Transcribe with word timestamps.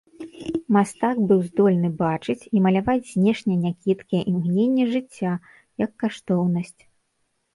Мастак 0.75 1.19
быў 1.31 1.41
здольны 1.49 1.89
бачыць 1.99 2.37
і 2.37 2.57
маляваць 2.65 3.11
знешне 3.13 3.53
някідкія 3.67 4.21
імгненні 4.31 4.83
жыцця, 4.93 5.31
як 5.85 5.91
каштоўнасць. 6.05 6.81